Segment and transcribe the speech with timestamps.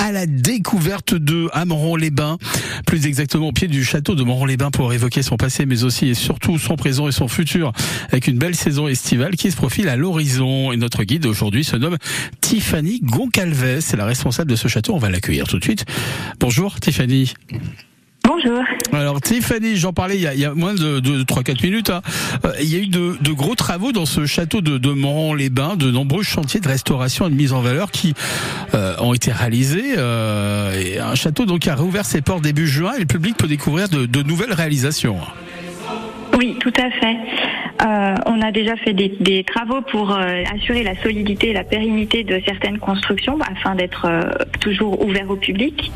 [0.00, 2.38] à la découverte de Amoron-les-Bains,
[2.86, 6.14] plus exactement au pied du château de Moron-les-Bains pour évoquer son passé, mais aussi et
[6.14, 7.72] surtout son présent et son futur,
[8.08, 10.72] avec une belle saison estivale qui se profile à l'horizon.
[10.72, 11.98] Et notre guide aujourd'hui se nomme
[12.40, 14.94] Tiffany Goncalves, c'est la responsable de ce château.
[14.94, 15.84] On va l'accueillir tout de suite.
[16.40, 17.34] Bonjour Tiffany.
[18.32, 18.62] Bonjour.
[18.92, 21.90] Alors Tiffany, j'en parlais il y, a, moins de, de 3-4 minutes.
[21.90, 22.00] Hein.
[22.44, 25.74] Euh, il y a eu de, de, gros travaux dans ce château de, de Moron-les-Bains,
[25.74, 28.14] de nombreux chantiers de restauration et de mise en valeur qui
[28.74, 29.94] euh, ont été réalisés.
[29.96, 33.48] Euh, et un château donc a réouvert ses portes début juin et le public peut
[33.48, 35.18] découvrir de, nouvelles réalisations.
[36.38, 37.16] Oui, tout à fait.
[37.82, 41.64] Euh, on a déjà fait des, des travaux pour euh, assurer la solidité et la
[41.64, 45.90] pérennité de certaines constructions afin d'être euh, toujours ouvert au public.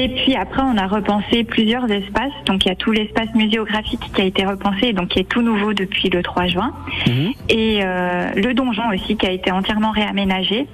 [0.00, 2.32] Et puis après, on a repensé plusieurs espaces.
[2.46, 5.42] Donc il y a tout l'espace muséographique qui a été repensé, donc qui est tout
[5.42, 6.72] nouveau depuis le 3 juin.
[7.06, 7.32] Mhm.
[7.48, 10.66] Et euh, le donjon aussi qui a été entièrement réaménagé.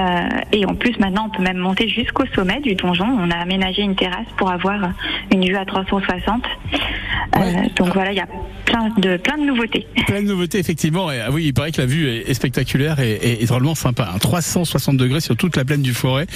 [0.00, 3.06] Euh, et en plus, maintenant, on peut même monter jusqu'au sommet du donjon.
[3.06, 4.92] On a aménagé une terrasse pour avoir
[5.32, 6.42] une vue à 360.
[7.36, 7.40] Euh,
[7.76, 8.28] donc voilà, il y a
[8.64, 9.86] plein de, plein de nouveautés.
[10.06, 11.10] Plein de nouveautés, effectivement.
[11.10, 14.14] Et, ah oui, il paraît que la vue est, spectaculaire et, et, drôlement sympa.
[14.20, 16.26] 360 degrés sur toute la plaine du Forêt.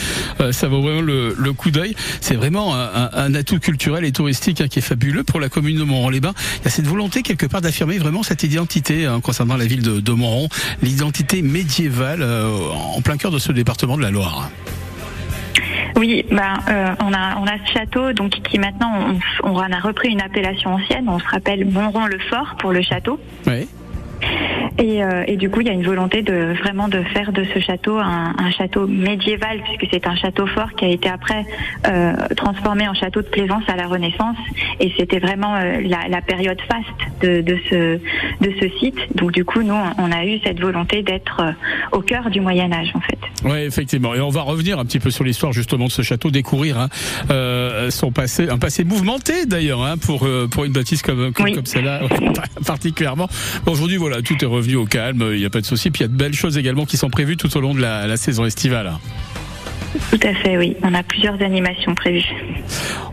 [0.41, 1.95] Euh, ça vaut vraiment le, le coup d'œil.
[2.21, 5.79] C'est vraiment un, un, atout culturel et touristique hein, qui est fabuleux pour la commune
[5.79, 6.35] de Montron-les-Bains.
[6.61, 9.83] Il y a cette volonté quelque part d'affirmer vraiment cette identité hein, concernant la ville
[9.83, 10.49] de, de Montron,
[10.83, 14.51] l'identité médiévale euh, en plein cœur de ce département de la Loire.
[15.97, 18.93] Oui, ben, euh, on, a, on a ce château donc qui maintenant,
[19.43, 23.21] on, on a repris une appellation ancienne, on se rappelle Monron-le-Fort pour le château.
[23.47, 23.69] Oui.
[24.79, 27.45] Et, euh, et, du coup, il y a une volonté de vraiment de faire de
[27.45, 31.45] ce château un, un château médiéval, puisque c'est un château fort qui a été après
[31.87, 34.37] euh, transformé en château de plaisance à la Renaissance.
[34.81, 36.87] Et c'était vraiment euh, la, la, période faste
[37.21, 37.99] de, de, ce,
[38.41, 38.97] de ce site.
[39.15, 41.53] Donc du coup, nous, on a eu cette volonté d'être euh,
[41.93, 43.19] au cœur du Moyen Âge, en fait.
[43.45, 44.15] Oui, effectivement.
[44.15, 46.89] Et on va revenir un petit peu sur l'histoire justement de ce château, découvrir hein,
[47.31, 51.67] euh, son passé, un passé mouvementé d'ailleurs hein, pour pour une bâtisse comme comme, comme
[51.67, 52.01] celle-là
[52.67, 53.29] particulièrement.
[53.67, 55.91] Aujourd'hui, voilà, tout est revenu au calme, il n'y a pas de souci.
[55.91, 57.81] Puis il y a de belles choses également qui sont prévues tout au long de
[57.81, 58.93] la, la saison estivale.
[60.11, 60.77] Tout à fait, oui.
[60.83, 62.25] On a plusieurs animations prévues.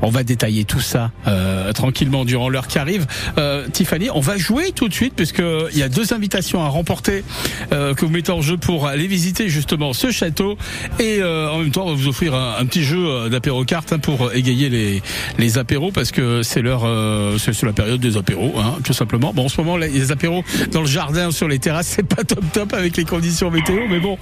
[0.02, 3.06] On va détailler tout ça euh, tranquillement durant l'heure qui arrive.
[3.38, 6.68] Euh, Tiffany, on va jouer tout de suite puisque il y a deux invitations à
[6.68, 7.24] remporter
[7.72, 10.58] euh, que vous mettez en jeu pour aller visiter justement ce château
[11.00, 13.94] et euh, en même temps on va vous offrir un, petit jeu euh, d'apéro cartes
[13.94, 15.02] hein, pour égayer les
[15.38, 19.34] les apéros parce que c'est l'heure euh, c'est la période des apéros hein, tout simplement.
[19.34, 22.44] Bon en ce moment les apéros dans le jardin sur les terrasses c'est pas top
[22.54, 24.18] top avec les conditions météo mais bon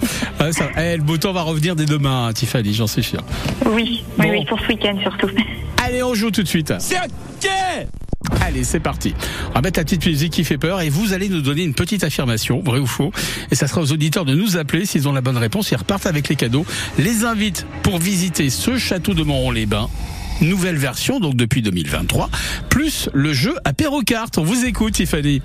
[0.52, 2.28] ça, eh, le beau temps va revenir dès demain.
[2.28, 3.20] Hein, Tiffany, j'en suis sûr.
[3.66, 5.28] Oui, oui, pour ce week-end surtout.
[5.84, 6.72] Allez, on joue tout de suite.
[6.78, 7.50] C'est ok
[8.42, 9.14] Allez, c'est parti.
[9.50, 11.74] On va mettre la petite musique qui fait peur et vous allez nous donner une
[11.74, 13.12] petite affirmation, vrai ou faux.
[13.50, 15.70] Et ça sera aux auditeurs de nous appeler s'ils ont la bonne réponse.
[15.70, 16.66] Ils repartent avec les cadeaux.
[16.98, 19.88] Les invite pour visiter ce château de Montron-les-Bains.
[20.40, 22.30] Nouvelle version, donc depuis 2023,
[22.68, 24.38] plus le jeu apéro-carte.
[24.38, 25.42] On vous écoute, Tiffany.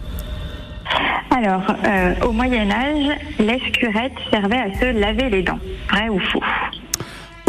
[1.31, 5.59] Alors, euh, au Moyen Âge, l'escurette servait à se laver les dents.
[5.89, 6.43] Vrai ou faux?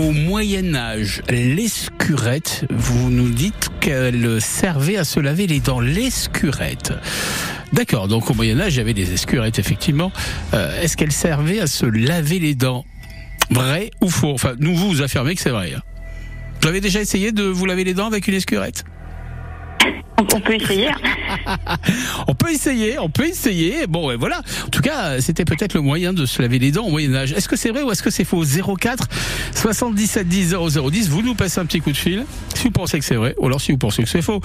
[0.04, 5.80] Au Moyen Âge, l'escurette, vous nous dites qu'elle servait à se laver les dents.
[5.80, 6.92] L'escurette.
[7.72, 10.12] D'accord, donc au Moyen Âge, il y avait des escurettes, effectivement.
[10.52, 12.84] Euh, est-ce qu'elle servait à se laver les dents?
[13.50, 14.32] Vrai ou faux?
[14.32, 15.72] Enfin, nous vous affirmez que c'est vrai.
[15.74, 15.80] Hein.
[16.60, 18.84] Vous avez déjà essayé de vous laver les dents avec une escurette?
[20.18, 20.90] On peut essayer.
[22.28, 23.86] on peut essayer, on peut essayer.
[23.86, 24.40] Bon, ouais, voilà.
[24.66, 27.32] En tout cas, c'était peut-être le moyen de se laver les dents au Moyen Âge.
[27.32, 28.44] Est-ce que c'est vrai ou est-ce que c'est faux?
[28.44, 29.08] 04
[29.54, 31.08] 77 10 0010.
[31.08, 33.46] Vous nous passez un petit coup de fil si vous pensez que c'est vrai, ou
[33.46, 34.40] alors si vous pensez que c'est faux.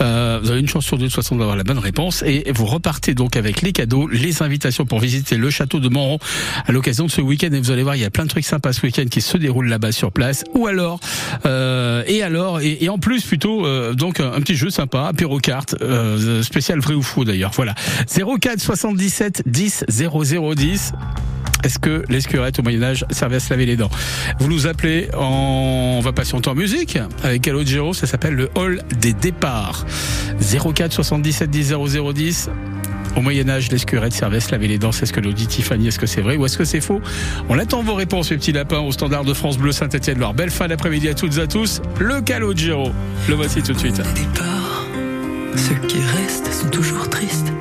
[0.00, 2.44] Euh, vous avez une chance sur deux de toute façon d'avoir la bonne réponse et
[2.54, 6.18] vous repartez donc avec les cadeaux, les invitations pour visiter le château de Moron
[6.66, 7.48] à l'occasion de ce week-end.
[7.52, 9.36] Et vous allez voir, il y a plein de trucs sympas ce week-end qui se
[9.36, 10.44] déroulent là-bas sur place.
[10.54, 11.00] Ou alors,
[11.46, 15.76] euh, et alors, et, en plus plutôt euh, donc un, petit jeu sympa apéro carte,
[15.80, 17.52] euh, spécial vrai ou faux d'ailleurs.
[17.54, 17.74] Voilà.
[18.08, 20.92] 04 77 10 0010.
[21.62, 23.90] Est-ce que l'escurette au Moyen-Âge servait à se laver les dents?
[24.40, 25.98] Vous nous appelez, en...
[25.98, 29.86] on va patienter en musique avec Calogero, ça s'appelle le hall des départs.
[30.40, 32.50] 04 77 10 0010.
[33.16, 34.90] Au Moyen-Âge, l'escurette servait à se laver les dents.
[34.90, 35.86] C'est ce que nous dit Tiffany.
[35.86, 37.00] Est-ce que c'est vrai ou est-ce que c'est faux?
[37.48, 40.34] On attend vos réponses, les petits lapins, au standard de France Bleu Saint-Etienne-Loire.
[40.34, 41.80] Belle fin d'après-midi à toutes et à tous.
[42.00, 42.90] Le Calogero.
[43.28, 44.02] Le voici tout de suite.
[45.56, 47.52] Ceux qui restent sont toujours tristes.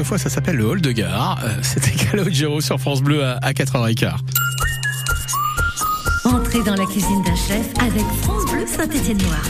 [0.00, 1.38] Quelquefois, ça s'appelle le hall de gare.
[1.44, 4.14] Euh, C'était Calogero sur France Bleu à, à 4h15.
[6.24, 9.42] Entrez dans la cuisine d'un chef avec France Bleu Saint-Étienne-Noir.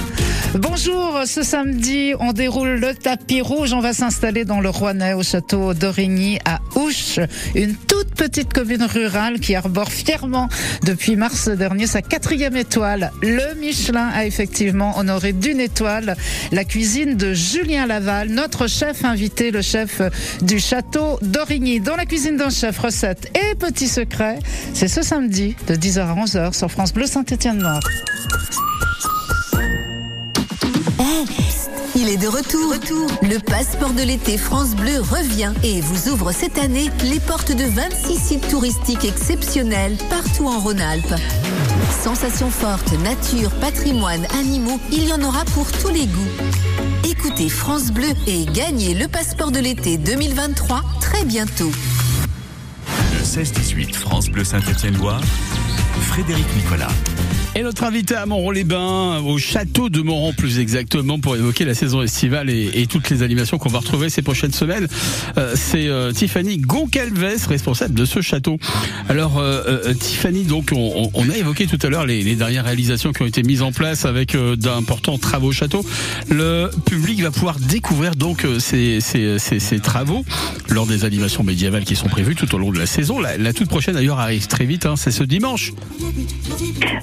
[0.58, 3.72] Bonjour, ce samedi, on déroule le tapis rouge.
[3.72, 7.20] On va s'installer dans le Rouennais au château d'Origny à Ouche,
[7.54, 10.50] une toute petite commune rurale qui arbore fièrement
[10.84, 13.12] depuis mars dernier sa quatrième étoile.
[13.22, 16.16] Le Michelin a effectivement honoré d'une étoile
[16.52, 20.02] la cuisine de Julien Laval, notre chef invité, le chef
[20.42, 21.80] du château d'Origny.
[21.80, 24.38] Dans la cuisine d'un chef, recette et petits secrets,
[24.74, 27.80] c'est ce samedi de 10h à 11h sur France Bleu Saint-Étienne-Noir.
[31.96, 32.76] Il est de retour.
[33.22, 37.64] Le passeport de l'été France Bleu revient et vous ouvre cette année les portes de
[37.64, 41.14] 26 sites touristiques exceptionnels partout en Rhône-Alpes.
[42.02, 47.08] Sensations fortes, nature, patrimoine, animaux, il y en aura pour tous les goûts.
[47.08, 51.72] Écoutez France Bleu et gagnez le passeport de l'été 2023 très bientôt.
[53.14, 55.22] Le 16-18 France Bleu Saint-Étienne-Loire,
[56.02, 56.88] Frédéric Nicolas.
[57.56, 62.00] Et notre invité à Montron-les-Bains, au château de Montron plus exactement, pour évoquer la saison
[62.00, 64.86] estivale et, toutes les animations qu'on va retrouver ces prochaines semaines,
[65.36, 68.58] euh, c'est euh, Tiffany Goncalves, responsable de ce château.
[69.08, 72.64] Alors euh, euh, Tiffany, donc on, on a évoqué tout à l'heure les, les dernières
[72.64, 75.84] réalisations qui ont été mises en place avec euh, d'importants travaux au château.
[76.28, 80.24] Le public va pouvoir découvrir donc euh, ces, ces, ces, ces travaux
[80.68, 83.18] lors des animations médiévales qui sont prévues tout au long de la saison.
[83.18, 85.72] La, la toute prochaine d'ailleurs arrive très vite, hein, c'est ce dimanche.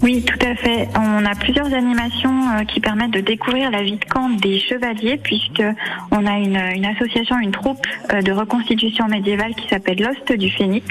[0.01, 0.87] Oui, à fait.
[0.95, 5.17] On a plusieurs animations euh, qui permettent de découvrir la vie de camp des chevaliers,
[5.17, 5.63] puisque
[6.11, 10.49] on a une, une association, une troupe euh, de reconstitution médiévale qui s'appelle l'Ost du
[10.49, 10.85] Phénix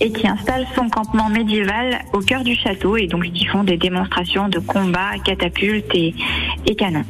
[0.00, 3.76] et qui installe son campement médiéval au cœur du château et donc qui font des
[3.76, 6.14] démonstrations de combats, catapultes et,
[6.66, 7.04] et canons.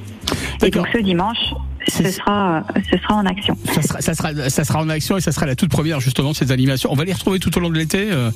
[0.63, 1.55] Et donc ce dimanche,
[1.89, 3.57] ce sera, ce sera en action.
[3.73, 6.31] Ça sera, ça, sera, ça sera en action et ça sera la toute première justement
[6.33, 6.91] de ces animations.
[6.93, 8.09] On va les retrouver tout au long de l'été.
[8.11, 8.31] euh.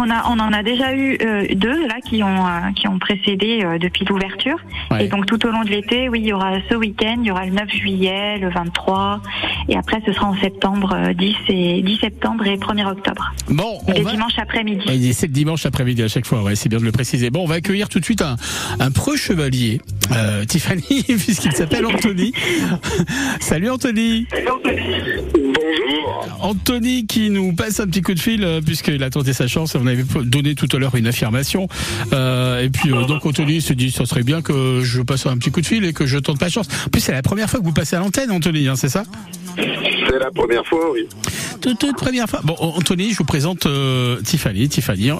[0.00, 2.98] On, a, on en a déjà eu euh, deux là qui ont, euh, qui ont
[2.98, 4.56] précédé depuis l'ouverture.
[4.90, 5.04] Ouais.
[5.04, 7.30] Et donc tout au long de l'été, oui, il y aura ce week-end, il y
[7.30, 9.20] aura le 9 juillet, le 23,
[9.68, 13.32] et après ce sera en septembre, euh, 10, et, 10 septembre et 1er octobre.
[13.48, 14.12] Bon, on Les va.
[14.12, 15.12] dimanches après-midi.
[15.12, 17.30] C'est le dimanche après-midi à chaque fois, ouais, c'est bien de le préciser.
[17.30, 18.36] Bon, on va accueillir tout de suite un,
[18.78, 19.80] un preux chevalier,
[20.12, 22.32] euh, Tiffany, puisqu'il s'appelle Anthony.
[23.40, 24.26] Salut Anthony.
[25.32, 26.26] Bonjour.
[26.40, 29.76] Anthony qui nous passe un petit coup de fil euh, puisqu'il a tenté sa chance.
[29.76, 31.68] On avait donné tout à l'heure une affirmation.
[32.12, 35.38] Euh, et puis euh, donc Anthony se dit, ça serait bien que je passe un
[35.38, 36.66] petit coup de fil et que je tente ma chance.
[36.86, 39.04] En plus, c'est la première fois que vous passez à l'antenne, Anthony, hein, c'est ça?
[39.56, 41.06] C'est la première fois, oui.
[41.60, 42.40] toute, toute première fois.
[42.42, 44.68] Bon, Anthony, je vous présente euh, Tiffany.
[44.68, 45.14] Tiffany, euh,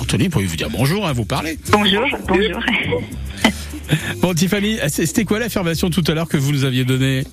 [0.00, 1.58] Anthony, pouvez vous dire bonjour, hein, vous parlez.
[1.72, 2.60] Bonjour, bonjour.
[4.20, 7.24] Bon, Tiffany, c'était quoi l'affirmation tout à l'heure que vous nous aviez donnée?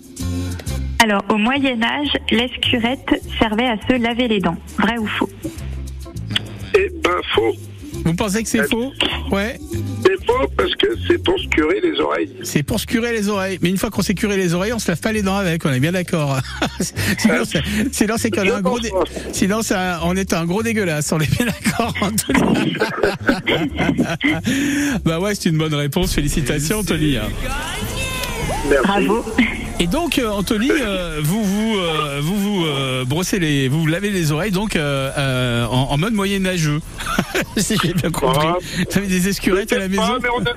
[1.03, 4.57] Alors, au Moyen-Âge, l'escurette servait à se laver les dents.
[4.77, 5.29] Vrai ou faux?
[6.75, 7.53] Eh ben, faux.
[8.05, 8.91] Vous pensez que c'est faux
[9.31, 9.57] Ouais.
[10.05, 12.29] C'est faux parce que c'est pour se curer les oreilles.
[12.43, 13.59] C'est pour se curer les oreilles.
[13.61, 15.65] Mais une fois qu'on s'est curé les oreilles, on se lave pas les dents avec.
[15.65, 16.39] On est bien d'accord.
[17.17, 18.79] sinon, c'est- sinon, c'est qu'on a un gros.
[18.79, 18.91] dé-
[19.31, 21.11] Sinon, c'est un- on est un gros dégueulasse.
[21.11, 22.75] On est bien d'accord, Anthony.
[25.05, 26.13] bah ouais, c'est une bonne réponse.
[26.13, 27.17] Félicitations, Anthony.
[28.69, 28.83] Merci.
[28.85, 29.25] Bravo.
[29.79, 33.87] Et donc, euh, Anthony, euh, vous vous euh, vous vous euh, brossez les, vous vous
[33.87, 36.79] lavez les oreilles donc en, en mode moyenâgeux.
[37.57, 38.47] si j'ai bien compris.
[38.47, 38.57] Ah.
[38.59, 40.03] Vous avez des escurettes à la maison.
[40.05, 40.53] Ah, mais on a,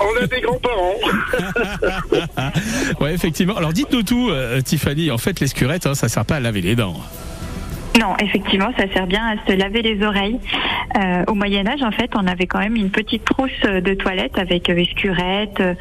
[0.00, 0.94] on a des grands-parents.
[3.00, 3.56] ouais, effectivement.
[3.56, 5.10] Alors, dites-nous tout, euh, Tiffany.
[5.10, 6.96] En fait, l'escurette, hein, ça sert pas à laver les dents.
[8.00, 10.38] Non, effectivement, ça sert bien à se laver les oreilles.
[10.98, 14.38] Euh, au Moyen Âge, en fait, on avait quand même une petite trousse de toilette
[14.38, 15.60] avec euh, escurette.
[15.60, 15.74] Euh,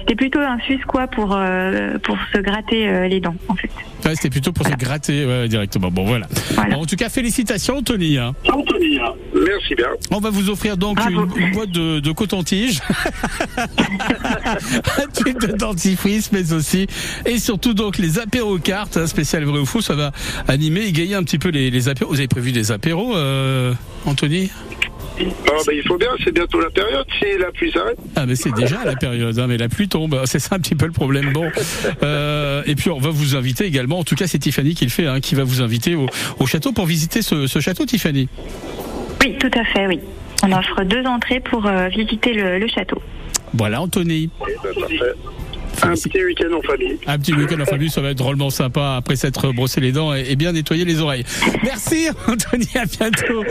[0.00, 3.70] C'était plutôt un fus quoi pour euh, pour se gratter euh, les dents, en fait.
[4.04, 5.90] Ouais, c'était plutôt pour se gratter ouais, directement.
[5.90, 6.26] Bon, voilà.
[6.54, 6.74] Voilà.
[6.76, 8.18] Bon, en tout cas, félicitations, Anthony.
[8.18, 8.34] hein.
[9.34, 9.88] Merci bien.
[10.10, 12.80] On va vous offrir donc une, une boîte de, de coton-tige,
[13.56, 16.86] un tube de dentifrice, mais aussi
[17.26, 19.80] et surtout donc les apéros cartes hein, spécial vrai ou faux.
[19.80, 20.12] Ça va
[20.48, 22.10] animer, égayer un petit peu les, les apéros.
[22.12, 23.72] Vous avez prévu des apéros, euh,
[24.06, 24.49] Anthony?
[25.48, 27.98] Ah, ben, il faut bien, c'est bientôt la période si la pluie s'arrête.
[28.16, 30.74] Ah mais c'est déjà la période, hein, mais la pluie tombe, c'est ça un petit
[30.74, 31.32] peu le problème.
[31.32, 31.50] Bon,
[32.02, 33.98] euh, et puis on va vous inviter également.
[33.98, 36.06] En tout cas, c'est Tiffany qui le fait, hein, qui va vous inviter au,
[36.38, 38.28] au château pour visiter ce, ce château, Tiffany.
[39.22, 40.00] Oui, tout à fait, oui.
[40.42, 43.02] On offre deux entrées pour euh, visiter le, le château.
[43.52, 44.30] Voilà, Anthony.
[44.48, 45.12] Eh ben, parfait.
[45.82, 46.98] Un petit week-end en famille.
[47.06, 50.14] Un petit week-end en famille, ça va être drôlement sympa après s'être brossé les dents
[50.14, 51.24] et, bien nettoyer les oreilles.
[51.62, 53.44] Merci Anthony, à bientôt.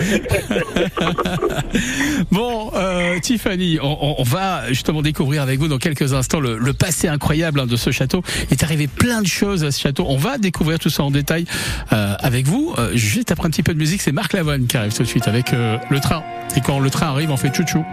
[2.31, 7.07] bon, euh, Tiffany, on, va justement découvrir avec vous dans quelques instants le, le passé
[7.07, 8.23] incroyable hein, de ce château.
[8.49, 10.05] Il est arrivé plein de choses à ce château.
[10.07, 11.45] On va découvrir tout ça en détail
[11.93, 12.73] euh, avec vous.
[12.77, 15.07] Euh, juste après un petit peu de musique, c'est Marc Lavoine qui arrive tout de
[15.07, 16.23] suite avec euh, le train.
[16.55, 17.83] Et quand le train arrive, on fait chouchou.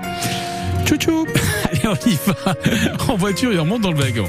[0.87, 1.27] Chouchou
[1.71, 2.55] Allez, on y va.
[3.09, 4.29] En voiture et on monte dans le wagon.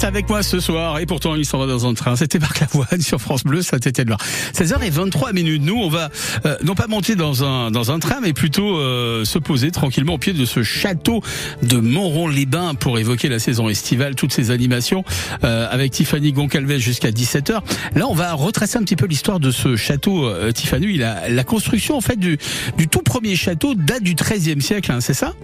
[0.00, 2.16] Reste avec moi ce soir et pourtant il s'en va dans un train.
[2.16, 4.20] C'était Marc Lavoine sur France Bleu Saint-Étienne-Loire.
[4.54, 5.62] 16h23 minutes.
[5.62, 6.10] Nous, on va
[6.46, 10.14] euh, non pas monter dans un dans un train, mais plutôt euh, se poser tranquillement
[10.14, 11.22] au pied de ce château
[11.62, 15.04] de Montrond-les-Bains pour évoquer la saison estivale, toutes ces animations
[15.44, 17.60] euh, avec Tiffany Goncalves jusqu'à 17h.
[17.94, 20.96] Là, on va retracer un petit peu l'histoire de ce château euh, Tiffany.
[20.96, 22.38] La, la construction en fait du
[22.78, 25.34] du tout premier château date du XIIIe siècle, hein, c'est ça?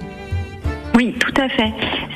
[0.97, 1.73] Oui, tout à fait.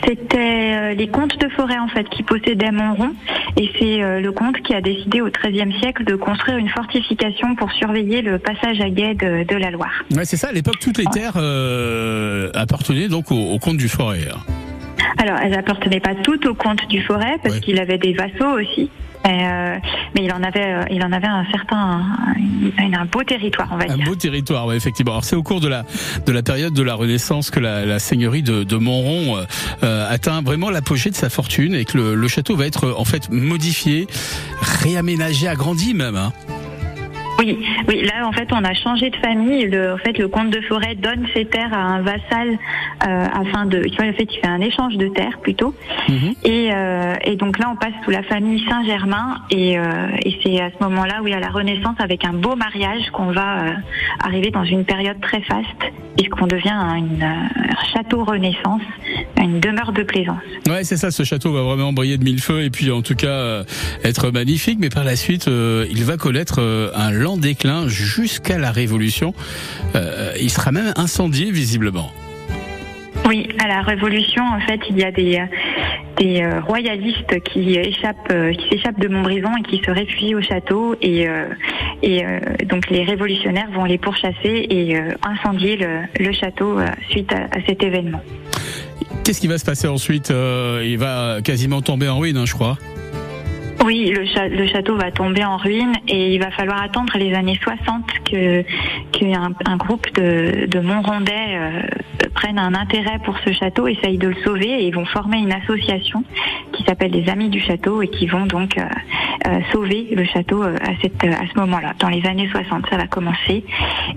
[0.06, 0.38] C'était
[0.74, 3.10] euh, les comtes de forêt en fait qui possédaient Montron
[3.56, 7.54] et c'est euh, le comte qui a décidé au XIIIe siècle de construire une fortification
[7.56, 9.92] pour surveiller le passage à guet de, de la Loire.
[10.16, 10.48] Ouais, c'est ça.
[10.48, 14.20] À l'époque, toutes les terres euh, appartenaient donc au, au comte du Forêt.
[14.32, 14.38] hein.
[15.18, 17.60] Alors, elles appartenaient pas toutes au comte du forêt parce Ouais.
[17.60, 18.88] qu'il avait des vassaux aussi.
[19.24, 19.78] Mais, euh,
[20.14, 22.02] mais il en avait, euh, il en avait un certain,
[22.78, 24.04] un, un beau territoire, on va Un dire.
[24.06, 25.12] beau territoire, ouais, effectivement.
[25.12, 25.84] Alors c'est au cours de la
[26.26, 28.76] de la période de la Renaissance que la, la seigneurie de, de
[29.36, 29.44] euh,
[29.84, 33.04] euh, atteint vraiment l'apogée de sa fortune et que le, le château va être en
[33.04, 34.06] fait modifié,
[34.82, 36.16] réaménagé, agrandi même.
[36.16, 36.32] hein.
[37.40, 38.02] Oui, oui.
[38.02, 39.66] Là, en fait, on a changé de famille.
[39.66, 42.58] Le, en fait, le comte de forêt donne ses terres à un vassal
[43.06, 43.78] euh, afin de.
[43.78, 45.74] En fait, il fait un échange de terres plutôt.
[46.08, 46.34] Mhm.
[46.44, 49.38] Et, euh, et donc là, on passe sous la famille Saint-Germain.
[49.50, 52.34] Et, euh, et c'est à ce moment-là où il y a la Renaissance avec un
[52.34, 53.72] beau mariage qu'on va euh,
[54.22, 58.82] arriver dans une période très faste, puisqu'on devient un, une, un château Renaissance,
[59.40, 60.42] une demeure de plaisance.
[60.68, 61.10] Ouais, c'est ça.
[61.10, 63.62] Ce château va vraiment briller de mille feux et puis en tout cas
[64.04, 64.78] être magnifique.
[64.78, 66.60] Mais par la suite, il va connaître
[66.94, 69.34] un lent déclin jusqu'à la Révolution.
[69.94, 72.10] Euh, il sera même incendié visiblement.
[73.26, 75.44] Oui, à la Révolution, en fait, il y a des, euh,
[76.18, 80.96] des royalistes qui échappent, euh, qui s'échappent de Montbrison et qui se réfugient au château.
[81.00, 81.26] Et,
[82.02, 82.24] et
[82.68, 86.78] donc les révolutionnaires vont les pourchasser et incendier le, le château
[87.10, 88.22] suite à, à cet événement.
[89.22, 90.32] Qu'est-ce qui va se passer ensuite
[90.82, 92.78] Il va quasiment tomber en ruine, hein, je crois.
[93.82, 98.04] Oui, le, château va tomber en ruine et il va falloir attendre les années 60
[98.30, 98.62] que
[99.10, 101.82] qu'un un groupe de, de Montrondais euh,
[102.34, 105.52] prenne un intérêt pour ce château, essaye de le sauver et ils vont former une
[105.52, 106.24] association
[106.72, 108.82] qui s'appelle les Amis du Château et qui vont donc euh,
[109.46, 111.94] euh, sauver le château à, cette, à ce moment-là.
[111.98, 113.64] Dans les années 60, ça va commencer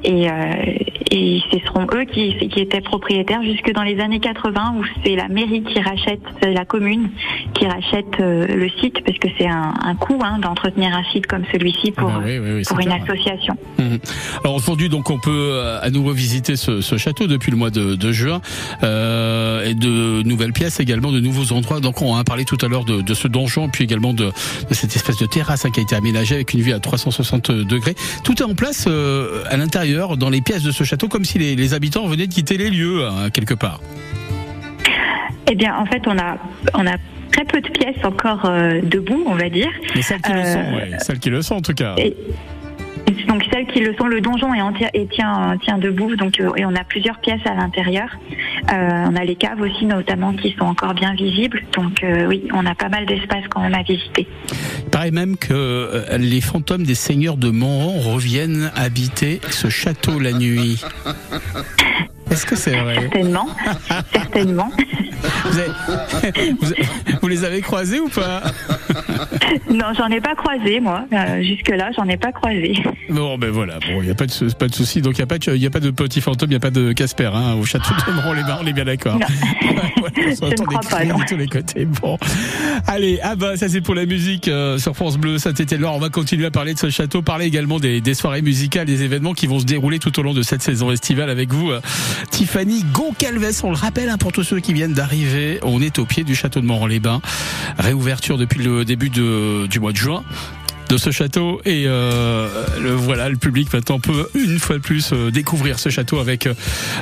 [0.04, 0.28] et,
[1.12, 5.16] et ce seront eux qui, qui étaient propriétaires jusque dans les années 80 où c'est
[5.16, 7.10] la mairie qui rachète, la commune
[7.54, 11.44] qui rachète le site parce que c'est un, un coût hein, d'entretenir un site comme
[11.52, 13.02] celui-ci pour, Ah bah oui, oui, oui, pour une clair.
[13.04, 13.56] association.
[13.80, 14.00] Mhm.
[14.44, 17.70] Alors aujourd'hui, donc on peut euh, à nouveau visiter ce, ce château depuis le mois
[17.70, 18.42] de, de juin
[18.84, 21.80] euh, et de nouvelles pièces également, de nouveaux endroits.
[21.80, 24.74] Donc on a parlé tout à l'heure de, de ce donjon, puis également de, de
[24.74, 27.96] cette espèce de terrasse hein, qui a été aménagée avec une vue à 360 degrés.
[28.24, 31.38] Tout est en place euh, à l'intérieur, dans les pièces de ce château, comme si
[31.40, 33.80] les, les habitants venaient de quitter les lieux hein, quelque part.
[35.52, 36.38] Eh bien, en fait, on a,
[36.74, 36.96] on a
[37.34, 39.70] très peu de pièces encore euh, debout, on va dire.
[39.96, 41.96] Mais celles qui le Euh, sont, ouais, celles qui le sont en tout cas.
[41.98, 42.16] Et-
[43.28, 46.52] donc celles qui le sont, le donjon est entier, et tient, tient debout, donc euh,
[46.56, 48.08] et on a plusieurs pièces à l'intérieur.
[48.72, 52.44] Euh, on a les caves aussi notamment qui sont encore bien visibles, donc euh, oui,
[52.54, 54.28] on a pas mal d'espace quand même à visiter.
[54.86, 60.32] Il paraît même que les fantômes des seigneurs de Montron reviennent habiter ce château la
[60.32, 60.82] nuit.
[62.34, 63.48] Est-ce que c'est vrai Certainement,
[64.14, 64.72] certainement.
[65.46, 66.84] vous, avez-
[67.22, 68.42] vous les avez croisés ou pas?
[69.70, 71.06] Non, j'en ai pas croisé moi.
[71.14, 72.74] Euh, Jusque là, j'en ai pas croisé.
[73.10, 75.02] Bon, ben voilà, bon, il n'y a pas de, sou- pas de souci.
[75.02, 76.60] Donc, il n'y a, pas de- y a pas de petit fantôme, il n'y a
[76.60, 79.18] pas de Casper hein, au château de Montron-les-Bains, on est bien d'accord.
[80.42, 81.18] On des crois pas, non.
[81.18, 81.86] de tous les côtés.
[81.86, 82.18] Bon.
[82.88, 85.96] Allez, ah bah, ça c'est pour la musique euh, sur France Bleu, Saint-Étienne-Loire.
[85.96, 89.04] On va continuer à parler de ce château, parler également des, des soirées musicales, des
[89.04, 91.80] événements qui vont se dérouler tout au long de cette saison estivale avec vous, euh,
[92.32, 93.62] Tiffany Goncalves.
[93.64, 96.36] On le rappelle hein, pour tous ceux qui viennent d'arriver, on est au pied du
[96.36, 97.22] château de Montron-les-Bains.
[97.80, 100.24] Réouverture depuis le début du mois de juin
[100.90, 101.62] de ce château.
[101.66, 102.48] Et euh,
[102.98, 106.48] voilà le public maintenant peut une fois de plus euh, découvrir ce château avec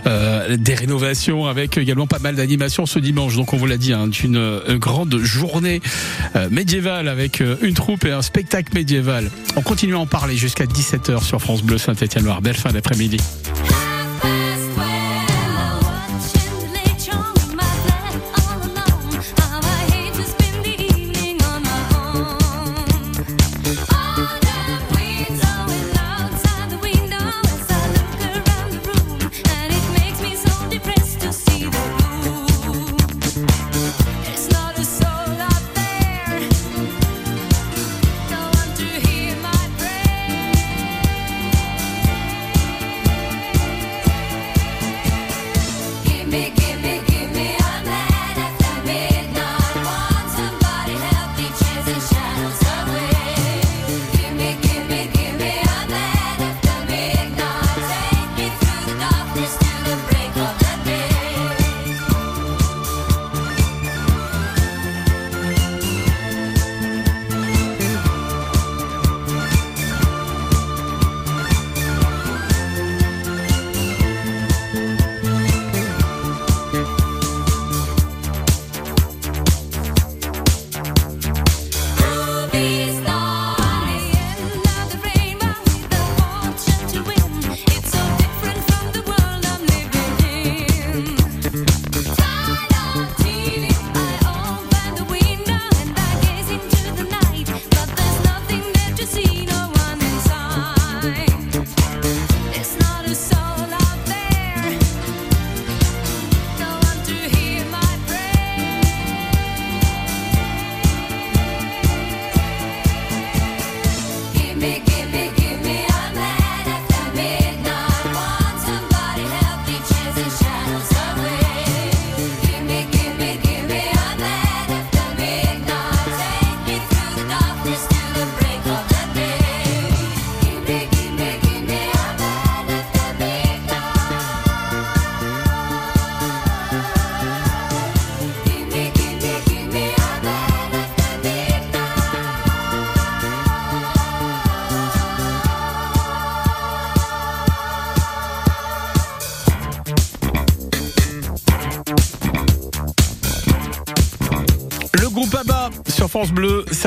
[0.06, 3.36] euh, des rénovations avec également pas mal d'animations ce dimanche.
[3.36, 5.82] Donc on vous l'a dit hein, une, grande journée
[6.50, 9.30] médiévale avec une troupe et un spectacle médiéval.
[9.56, 12.42] On continue à en parler jusqu'à 17h sur France Bleu Saint-Étienne-Loire.
[12.42, 13.18] Belle fin d'après-midi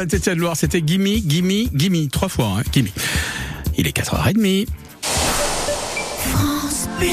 [0.04, 2.88] Saint-Étienne-Loire, c'était Gimme, Gimme, Gimme, trois fois, hein, Gimme.
[3.78, 4.66] Il est 4h30.
[5.00, 7.08] France Bleu.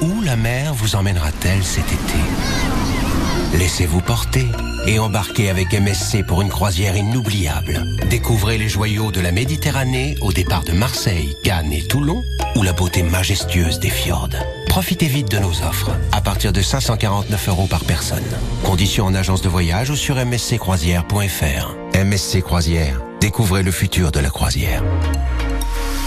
[0.00, 3.58] Où la mer vous emmènera-t-elle cet été?
[3.58, 4.46] Laissez-vous porter
[4.86, 7.84] et embarquez avec MSC pour une croisière inoubliable.
[8.08, 12.22] Découvrez les joyaux de la Méditerranée au départ de Marseille, Cannes et Toulon
[12.56, 14.30] ou la beauté majestueuse des fjords.
[14.68, 18.22] Profitez vite de nos offres, à partir de 549 euros par personne.
[18.62, 21.74] Conditions en agence de voyage ou sur msccroisière.fr.
[22.04, 24.84] MSC Croisière, découvrez le futur de la croisière.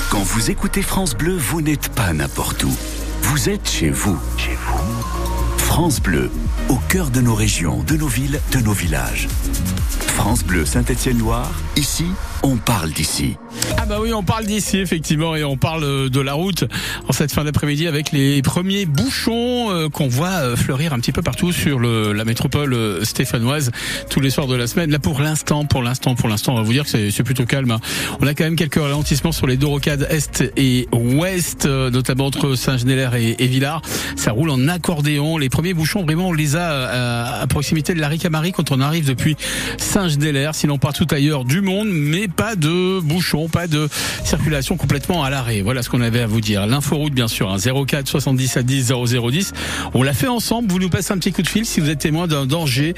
[0.10, 2.74] Quand vous écoutez France Bleu, vous n'êtes pas n'importe où.
[3.24, 4.20] Vous êtes chez vous.
[4.38, 5.58] Chez vous.
[5.58, 6.30] France Bleu,
[6.70, 9.28] au cœur de nos régions, de nos villes, de nos villages.
[10.16, 12.06] France Bleu Saint-Étienne-Loire, ici,
[12.44, 13.38] on parle d'ici.
[13.78, 16.64] Ah bah oui, on parle d'ici effectivement et on parle de la route
[17.08, 21.12] en cette fin d'après-midi avec les premiers bouchons euh, qu'on voit euh, fleurir un petit
[21.12, 23.72] peu partout sur la métropole euh, stéphanoise
[24.10, 24.92] tous les soirs de la semaine.
[24.92, 27.72] Là pour l'instant, pour l'instant, pour l'instant, on va vous dire que c'est plutôt calme.
[27.72, 27.80] hein.
[28.22, 32.56] On a quand même quelques ralentissements sur les deux rocades est et ouest, notamment entre
[32.56, 33.82] Saint-Genélaire et, et Villars.
[34.16, 35.38] Ça roule en accordéon.
[35.38, 39.08] Les premiers bouchons, vraiment, on les a à, proximité de la Ricamari quand on arrive
[39.08, 39.36] depuis
[40.02, 43.88] Saint-Genélaire, sinon partout ailleurs du monde, mais pas de bouchons, pas de
[44.24, 45.62] circulation complètement à l'arrêt.
[45.62, 46.66] Voilà ce qu'on avait à vous dire.
[46.66, 49.54] L'inforoute, bien sûr, hein, 04 77 10 0010.
[49.94, 50.72] On l'a fait ensemble.
[50.72, 52.96] Vous nous passez un petit coup de fil si vous êtes témoin d'un danger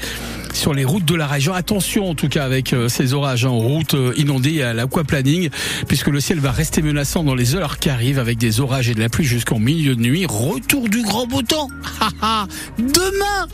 [0.54, 1.52] sur les routes de la région.
[1.52, 5.50] Attention, en tout cas, avec euh, ces orages en route euh, inondées à l'aquaplaning,
[5.86, 8.94] puisque le ciel va rester menaçant dans les heures qui arrivent avec des orages et
[8.94, 10.24] de la pluie jusqu'en milieu de nuit.
[10.26, 11.68] Retour du grand beau temps.
[12.78, 13.46] Demain,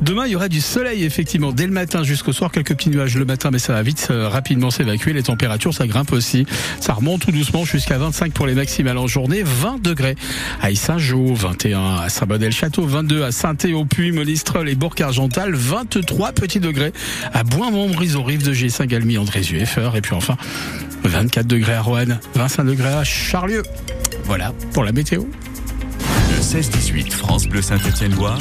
[0.00, 2.50] demain, il y aura du soleil, effectivement, dès le matin jusqu'au soir.
[2.50, 5.12] Quelques petits nuages le matin, mais ça va vite rapidement s'évacuer.
[5.12, 6.46] Les températures, ça grimpe aussi.
[6.80, 10.16] Ça remonte tout doucement jusqu'à 25 pour les maximales en journée, 20 degrés
[10.60, 16.92] à Issaint-Jean, 21 à Saint-Bodel-Château, 22 à Saint-Théo-Puy, Monistrol et Bourg-Argental, 23 petits degrés
[17.32, 20.36] à Bois-Montbrise, aux rives de G, Saint-Galmy, Andrézieux, Effeur, et puis enfin
[21.04, 23.62] 24 degrés à Roanne, 25 degrés à Charlieu.
[24.24, 25.24] Voilà pour la météo.
[26.30, 28.38] Le 16-18 France Bleu Saint-Étienne-Loire,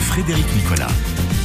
[0.00, 0.88] Frédéric Nicolas.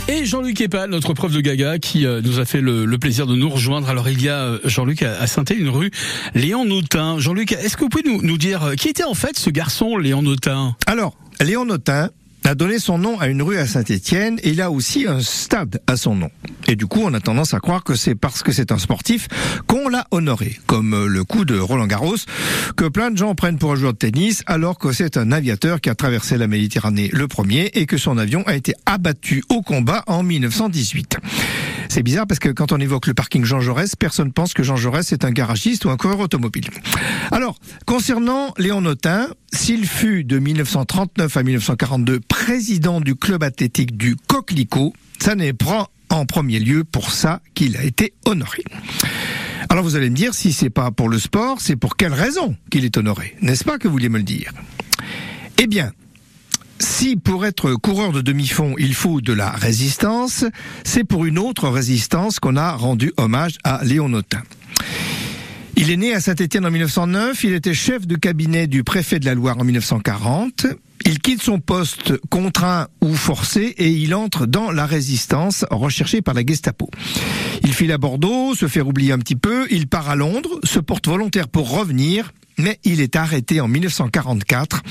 [0.08, 3.36] Et Jean-Luc Epal, notre prof de Gaga, qui euh, nous a fait le, plaisir de
[3.36, 3.90] nous rejoindre.
[3.90, 5.92] Alors il y a, euh, Jean-Luc, à, à saint une rue
[6.36, 7.20] Léon Notin.
[7.20, 9.98] Jean-Luc, est-ce que vous pouvez nous, nous dire euh, qui était en fait ce garçon,
[9.98, 12.10] Léon Notin Alors, Léon Notin
[12.46, 15.82] a donné son nom à une rue à Saint-Étienne et il a aussi un stade
[15.88, 16.30] à son nom.
[16.68, 19.28] Et du coup, on a tendance à croire que c'est parce que c'est un sportif
[19.68, 22.18] qu'on l'a honoré, comme le coup de Roland Garros,
[22.76, 25.82] que plein de gens prennent pour un joueur de tennis, alors que c'est un aviateur
[25.82, 29.62] qui a traversé la Méditerranée le premier et que son avion a été abattu au
[29.62, 31.18] combat en 1918.
[31.90, 34.78] C'est bizarre parce que quand on évoque le parking Jean Jaurès, personne pense que Jean
[34.78, 36.70] Jaurès est un garagiste ou un coureur automobile.
[37.32, 44.16] Alors, concernant Léon Notin, s'il fut de 1939 à 1942 président du club athlétique du
[44.16, 48.64] Coquelicot, ça n'est pas en premier lieu pour ça qu'il a été honoré.
[49.68, 52.56] Alors vous allez me dire, si c'est pas pour le sport, c'est pour quelle raison
[52.70, 54.54] qu'il est honoré N'est-ce pas que vous vouliez me le dire?
[55.58, 55.92] Eh bien,
[56.80, 60.46] si pour être coureur de demi-fond, il faut de la résistance,
[60.86, 64.42] c'est pour une autre résistance qu'on a rendu hommage à Léon Notin.
[65.76, 69.26] Il est né à Saint-Étienne en 1909, il était chef de cabinet du préfet de
[69.26, 70.66] la Loire en 1940.
[71.06, 76.34] Il quitte son poste contraint ou forcé et il entre dans la résistance recherchée par
[76.34, 76.90] la Gestapo.
[77.64, 80.80] Il file à Bordeaux, se fait oublier un petit peu, il part à Londres, se
[80.80, 84.82] porte volontaire pour revenir, mais il est arrêté en 1944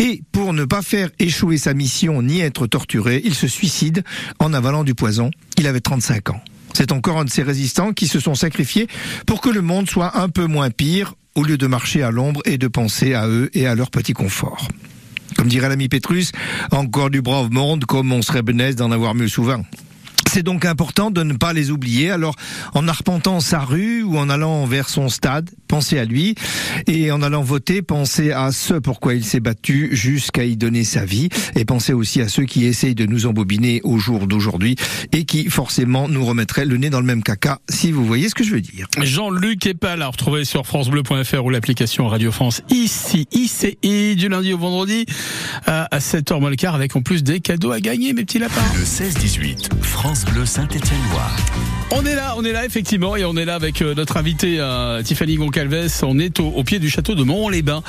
[0.00, 4.02] et pour ne pas faire échouer sa mission ni être torturé, il se suicide
[4.38, 5.30] en avalant du poison.
[5.58, 6.40] Il avait 35 ans.
[6.74, 8.88] C'est encore un de ces résistants qui se sont sacrifiés
[9.26, 12.40] pour que le monde soit un peu moins pire au lieu de marcher à l'ombre
[12.44, 14.68] et de penser à eux et à leur petit confort.
[15.36, 16.32] Comme dirait l'ami Pétrus,
[16.70, 19.62] encore du brave monde comme on serait benaise d'en avoir mieux souvent.
[20.34, 22.10] C'est donc important de ne pas les oublier.
[22.10, 22.36] Alors,
[22.72, 26.36] en arpentant sa rue ou en allant vers son stade, pensez à lui.
[26.86, 31.04] Et en allant voter, pensez à ce pourquoi il s'est battu jusqu'à y donner sa
[31.04, 31.28] vie.
[31.54, 34.76] Et pensez aussi à ceux qui essayent de nous embobiner au jour d'aujourd'hui
[35.12, 38.34] et qui forcément nous remettraient le nez dans le même caca, si vous voyez ce
[38.34, 38.86] que je veux dire.
[39.02, 44.58] Jean-Luc Epal à retrouver sur francebleu.fr ou l'application Radio France ici, ICI, du lundi au
[44.58, 45.04] vendredi
[45.66, 48.62] à 7h moins le quart avec en plus des cadeaux à gagner, mes petits lapins.
[48.78, 51.36] Le 16-18 France Bleu Saint-Étienne-Loire.
[51.94, 54.56] On est là, on est là effectivement, et on est là avec euh, notre invité
[54.58, 56.02] euh, Tiffany Goncalves.
[56.02, 57.82] On est au, pied du château de Mont-les-Bains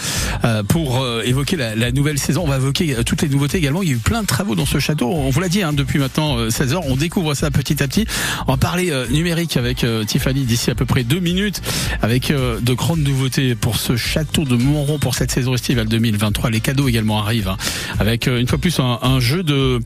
[0.44, 2.44] euh, pour euh, évoquer la, nouvelle saison.
[2.44, 3.82] On va évoquer toutes les nouveautés également.
[3.82, 5.10] Il y a eu plein de travaux dans ce château.
[5.10, 6.86] On vous l'a dit hein, depuis maintenant euh, 16 heures.
[6.88, 8.06] On découvre ça petit à petit.
[8.48, 11.62] On va parler numérique avec Tiffany d'ici à peu près deux minutes,
[12.02, 16.50] avec de grandes nouveautés pour ce château de Montron pour cette saison estivale 2023.
[16.50, 17.58] Les cadeaux également arrivent, hein,
[18.00, 19.80] avec une fois plus un, jeu de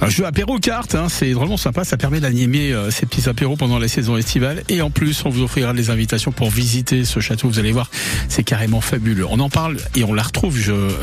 [0.00, 0.94] un jeu apéro carte.
[0.94, 1.84] Hein, c'est vraiment sympa.
[1.84, 4.62] Ça permet d'animer ces petits apéros pendant la saison estivale.
[4.68, 7.48] Et en plus, on vous offrira des invitations pour visiter ce château.
[7.48, 7.90] Vous allez voir,
[8.28, 9.26] c'est carrément fabuleux.
[9.28, 10.58] On en parle et on la retrouve,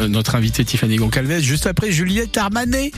[0.08, 2.92] notre invitée Tiffany Goncalves, juste après Juliette Armanet.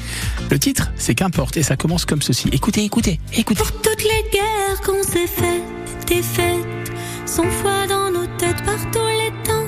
[0.50, 1.58] Le titre, c'est Qu'importe.
[1.58, 2.50] Et ça commence comme ceci.
[2.52, 3.58] Écoutez, écoutez, écoutez.
[3.58, 5.64] Pour toutes les guerres qu'on s'est faites,
[6.08, 6.92] des fêtes,
[7.26, 9.66] sans foi dans nos têtes par tous les temps,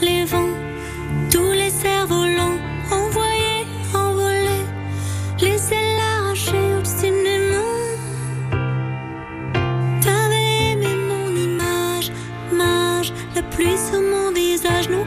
[0.00, 0.48] les vents,
[1.30, 2.56] tous les cerfs-volants,
[2.90, 4.64] envoyés, envolés,
[5.40, 5.58] les
[13.56, 15.04] pluie sur mon visage, nos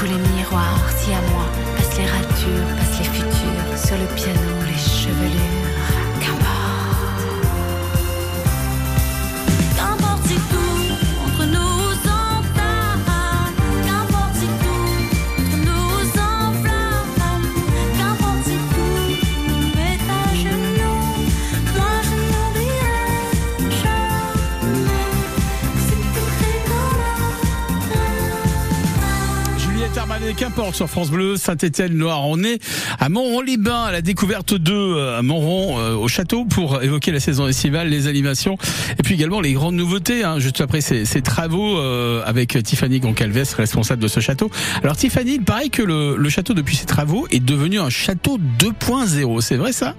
[0.00, 1.44] tous les miroirs, si à moi.
[1.76, 5.68] Passe les ratures, passe les futurs, sur le piano, les chevelures.
[6.20, 6.59] Qu'importe
[30.36, 32.26] Qu'importe sur France Bleu, Saint-Étienne, Loire.
[32.28, 32.62] On est
[33.00, 37.18] à Montron-les-Bains, à la découverte de euh, à Montron, euh, au château, pour évoquer la
[37.18, 38.56] saison estivale, les animations,
[38.98, 43.54] et puis également les grandes nouveautés, hein, juste après ces, travaux euh, avec Tiffany Goncalves,
[43.56, 44.50] responsable de ce château.
[44.82, 49.40] Alors Tiffany, il paraît que le, château, depuis ses travaux, est devenu un château 2.0,
[49.40, 49.94] c'est vrai ça?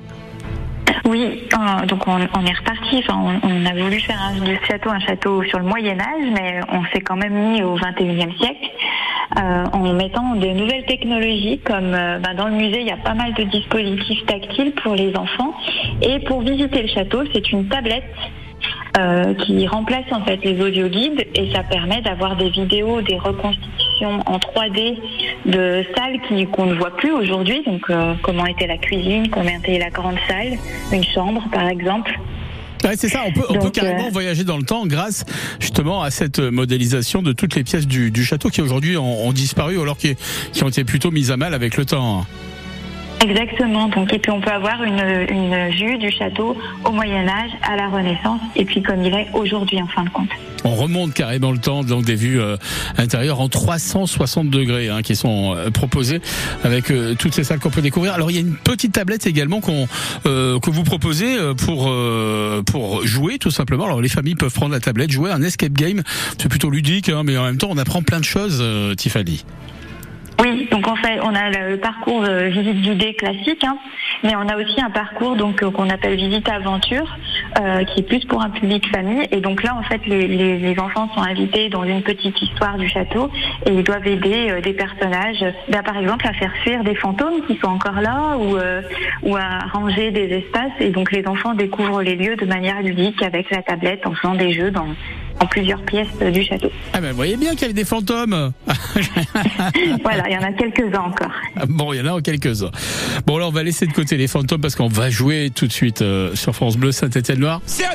[1.05, 3.03] Oui, euh, donc on, est reparti.
[3.09, 7.01] On, a voulu faire ce château un château sur le Moyen Âge, mais on s'est
[7.01, 8.69] quand même mis au 21e siècle
[9.37, 12.97] euh, en mettant de nouvelles technologies comme euh, bah, dans le musée il y a
[12.97, 15.53] pas mal de dispositifs tactiles pour les enfants
[16.01, 18.03] et pour visiter le château c'est une tablette
[18.97, 23.17] euh, qui remplace en fait les audio guides et ça permet d'avoir des vidéos, des
[23.17, 24.97] reconstitutions en 3D
[25.45, 27.63] de salles qui qu'on ne voit plus aujourd'hui.
[27.63, 27.89] Donc
[28.21, 30.57] comment était la cuisine, comment était la grande salle,
[30.91, 32.19] une chambre par exemple.
[32.83, 35.23] Ouais, c'est ça, on peut, on peut Donc, carrément euh, voyager dans le temps grâce
[35.59, 39.33] justement à cette modélisation de toutes les pièces du, du château qui aujourd'hui ont, ont
[39.33, 40.15] disparu alors qui,
[40.51, 42.25] qui ont été plutôt mises à mal avec le temps.
[43.21, 43.87] Exactement.
[43.87, 47.75] Donc, et puis on peut avoir une, une vue du château au Moyen Âge, à
[47.75, 50.29] la Renaissance, et puis comme il est aujourd'hui en fin de compte.
[50.63, 52.55] On remonte carrément le temps, donc des vues euh,
[52.97, 56.21] intérieures en 360 degrés hein, qui sont euh, proposées
[56.63, 58.13] avec euh, toutes ces salles qu'on peut découvrir.
[58.13, 59.87] Alors il y a une petite tablette également qu'on
[60.25, 61.91] euh, que vous proposez euh, pour
[62.65, 63.85] pour jouer tout simplement.
[63.85, 66.01] Alors les familles peuvent prendre la tablette, jouer un escape game.
[66.37, 68.63] C'est plutôt ludique, hein, mais en même temps on apprend plein de choses,
[68.97, 69.43] Tiffany.
[70.41, 73.77] Oui, donc en fait, on a le parcours euh, visite guidée classique, hein,
[74.23, 77.15] mais on a aussi un parcours euh, qu'on appelle visite aventure,
[77.59, 79.27] euh, qui est plus pour un public famille.
[79.31, 83.29] Et donc là, en fait, les, enfants sont invités dans une petite histoire du château
[83.67, 87.57] et ils doivent aider des personnages, bah, par exemple, à faire fuir des fantômes qui
[87.57, 88.57] sont encore là ou
[89.23, 90.71] ou à ranger des espaces.
[90.79, 94.35] Et donc les enfants découvrent les lieux de manière ludique avec la tablette en faisant
[94.35, 94.87] des jeux dans
[95.39, 96.69] en plusieurs pièces du château.
[96.93, 98.51] Ah ben, vous voyez bien qu'il y avait des fantômes.
[100.03, 101.31] voilà, il y en a quelques-uns encore.
[101.67, 102.71] Bon, il y en a quelques-uns.
[103.25, 105.71] Bon, là, on va laisser de côté les fantômes parce qu'on va jouer tout de
[105.71, 107.61] suite euh, sur France Bleu Saint-Étienne-Loire.
[107.65, 107.85] C'est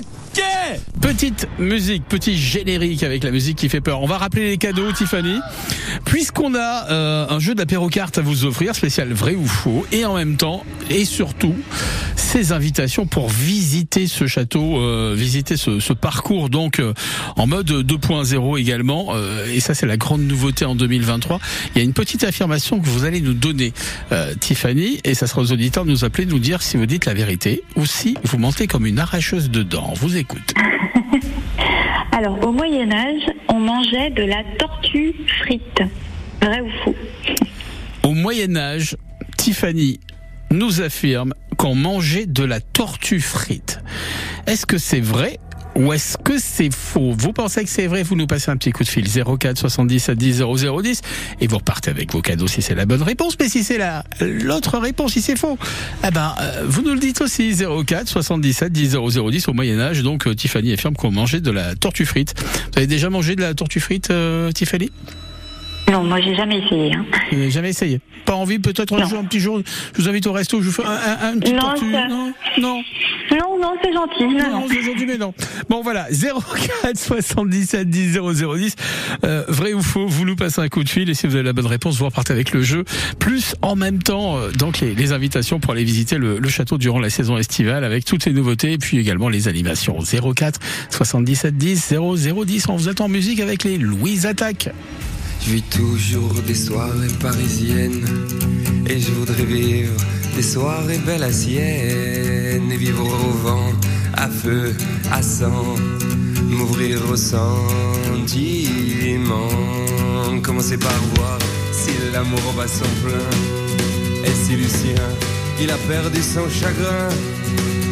[1.00, 4.02] Petite musique, petit générique avec la musique qui fait peur.
[4.02, 5.38] On va rappeler les cadeaux, Tiffany.
[6.04, 10.14] Puisqu'on a euh, un jeu d'apéro-carte à vous offrir, spécial vrai ou faux, et en
[10.16, 11.54] même temps, et surtout,
[12.16, 16.92] ces invitations pour visiter ce château, euh, visiter ce, ce parcours, donc euh,
[17.36, 19.14] en mode 2.0 également.
[19.14, 21.40] euh, et ça, c'est la grande nouveauté en 2023.
[21.74, 23.72] Il y a une petite affirmation que vous allez nous donner,
[24.12, 26.86] euh, Tiffany, et ça sera aux auditeurs de nous appeler, de nous dire si vous
[26.86, 29.94] dites la vérité ou si vous mentez comme une arracheuse de dents.
[29.96, 30.54] Vous écoute.
[32.12, 35.82] Alors, au Moyen Âge, on mangeait de la tortue frite.
[36.42, 36.94] Vrai ou faux?
[38.02, 38.96] Au Moyen Âge,
[39.36, 40.00] Tiffany
[40.50, 43.80] nous affirme qu'on mangeait de la tortue frite.
[44.46, 45.38] Est-ce que c'est vrai
[45.76, 47.14] ou est-ce que c'est faux?
[47.16, 48.02] Vous pensez que c'est vrai?
[48.02, 51.02] Vous nous passez un petit coup de fil 04 70 10 0010
[51.40, 53.36] et vous repartez avec vos cadeaux si c'est la bonne réponse.
[53.38, 55.58] Mais si c'est la l'autre réponse, si c'est faux,
[56.06, 60.02] eh ben euh, vous nous le dites aussi 04 77 10 0010 au Moyen Âge.
[60.02, 62.34] Donc euh, Tiffany affirme qu'on mangeait de la tortue frite.
[62.72, 64.90] Vous avez déjà mangé de la tortue frite, euh, Tiffany?
[65.90, 66.92] Non, moi j'ai jamais essayé.
[66.94, 67.04] hein.
[67.30, 69.60] vous n'avez jamais essayé Pas envie peut-être un jour, un petit jour,
[69.96, 71.92] je vous invite au resto, je vous fais un, un, un petit Non, tortue.
[71.92, 72.82] ça- Non, non.
[73.32, 74.24] Non, non, c'est gentil.
[74.24, 75.34] Non, Non, c'est gentil, mais non.
[75.68, 78.76] Bon, voilà, 04 77 10 0010.
[79.24, 81.42] Euh, vrai ou faux, vous nous passez un coup de fil et si vous avez
[81.44, 82.84] la bonne réponse, vous repartez avec le jeu.
[83.18, 86.78] Plus, en même temps, euh, donc les, les invitations pour aller visiter le, le château
[86.78, 89.98] durant la saison estivale avec toutes les nouveautés et puis également les animations.
[90.34, 92.68] 04 77 10 0010.
[92.68, 94.68] On vous attend en musique avec les Louise Attaque.
[95.40, 98.04] Je vis toujours des soirées parisiennes
[98.88, 99.94] et je voudrais vivre
[100.34, 103.72] des soirées belles à sienne et vivre au vent,
[104.14, 104.74] à feu,
[105.10, 105.76] à sang,
[106.48, 107.48] m'ouvrir au sentiment.
[110.42, 111.38] Commencer par voir
[111.72, 113.30] si l'amour bat son plein
[114.24, 115.08] et si Lucien
[115.60, 117.08] il a perdu son chagrin.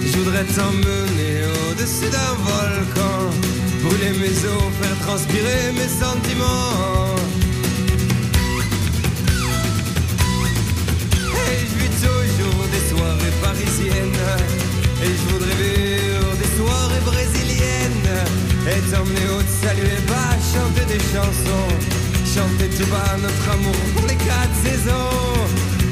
[0.02, 3.30] Je voudrais t'emmener au-dessus d'un volcan,
[3.82, 7.03] brûler mes os, faire transpirer mes sentiments.
[13.66, 18.12] Et je voudrais vivre des soirées brésiliennes.
[18.68, 21.72] Et t'emmener au salut et bas chanter des chansons.
[22.24, 25.48] Chanter tout bas notre amour pour les quatre saisons.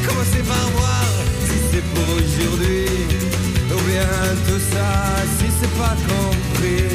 [0.07, 1.05] Commencer par voir
[1.47, 2.87] si c'est pour aujourd'hui.
[3.73, 4.09] Ou bien
[4.47, 4.89] tout ça
[5.39, 6.93] si c'est pas compris.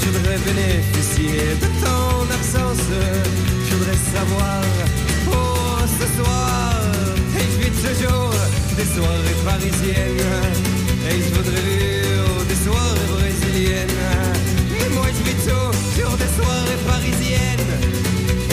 [0.00, 2.84] Je voudrais bénéficier de ton absence.
[3.66, 4.60] Je voudrais savoir
[5.24, 6.74] pour ce soir
[7.38, 8.34] Et je vis toujours
[8.78, 10.22] des soirées parisiennes.
[11.10, 13.98] Et je voudrais vivre des soirées brésiliennes.
[14.70, 17.72] Mais moi je vis toujours des soirées parisiennes.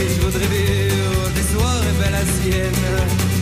[0.02, 3.35] Et je voudrais vivre des soirées belles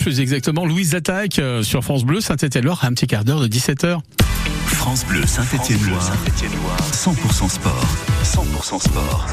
[0.00, 0.64] plus exactement.
[0.64, 3.98] Louise Attaque euh, sur France Bleu, Saint-Étienne-Loire, à un petit quart d'heure de 17h.
[4.66, 6.10] France France Bleu Saint-Étienne-Loire,
[6.92, 7.84] 100% sport.
[8.24, 9.26] 100% sport.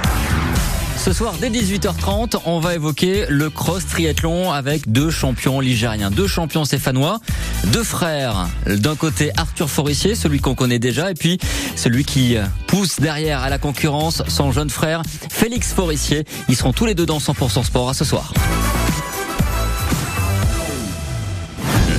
[0.98, 6.28] Ce soir, dès 18h30, on va évoquer le cross triathlon avec deux champions ligériens, deux
[6.28, 7.22] champions stéphanois,
[7.68, 8.50] deux frères.
[8.66, 11.38] D'un côté, Arthur Forissier, celui qu'on connaît déjà, et puis
[11.78, 15.02] celui qui pousse derrière à la concurrence, son jeune frère,
[15.32, 16.26] Félix Forissier.
[16.50, 18.34] Ils seront tous les deux dans 100% sport à ce soir.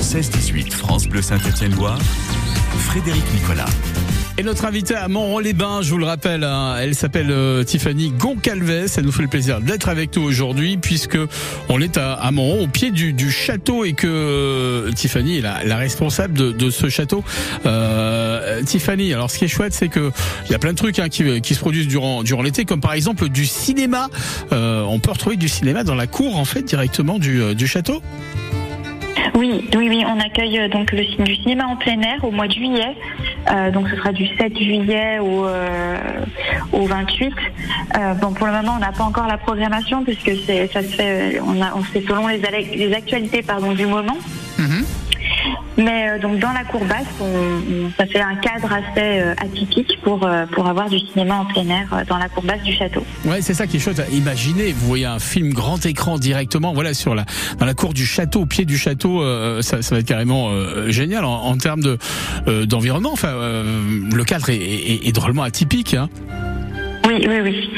[0.09, 1.99] 16-18 France Bleu Saint-Étienne-Loire,
[2.79, 3.67] Frédéric Nicolas.
[4.39, 8.89] Et notre invitée à Montron-les-Bains, je vous le rappelle, hein, elle s'appelle euh, Tiffany Goncalves.
[8.97, 11.19] Elle nous fait le plaisir d'être avec nous aujourd'hui puisque
[11.67, 16.55] on est à, à au pied du, château et que euh, Tiffany est la, responsable
[16.57, 17.23] de, ce château.
[17.67, 20.09] Euh, Tiffany, alors ce qui est chouette, c'est que
[20.47, 23.29] il y a plein de trucs hein, qui, se produisent durant l'été, comme par exemple
[23.29, 24.07] du cinéma.
[24.49, 28.01] On peut retrouver du cinéma dans la cour en fait directement du château.
[29.35, 32.47] Oui, oui, oui, on accueille euh, donc le du cinéma en plein air au mois
[32.47, 32.95] de juillet.
[33.51, 35.97] Euh, donc ce sera du 7 juillet au, euh,
[36.73, 37.33] au 28.
[37.97, 40.87] Euh, bon, pour le moment, on n'a pas encore la programmation puisque c'est ça se
[40.87, 44.17] fait, on fait selon les, les actualités pardon du moment.
[45.79, 49.33] Mais euh, donc dans la cour basse, on, on- ça fait un cadre assez euh,
[49.37, 52.61] atypique pour euh, pour avoir du cinéma en plein air euh, dans la cour basse
[52.63, 53.03] du château.
[53.25, 54.01] Ouais, c'est ça qui est chouette.
[54.11, 57.25] Imaginez, vous voyez un film grand écran directement, voilà, sur la
[57.59, 60.49] dans la cour du château, au pied du château, euh, ça, ça va être carrément
[60.49, 61.97] euh, génial en, en termes de
[62.47, 63.11] euh, d'environnement.
[63.13, 63.63] Enfin, euh,
[64.13, 65.93] le cadre est, est- est drôlement atypique.
[65.93, 66.09] Hein.
[67.07, 67.69] Oui, oui, oui.